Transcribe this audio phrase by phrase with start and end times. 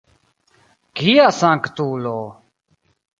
[0.99, 2.15] Kia sanktulo!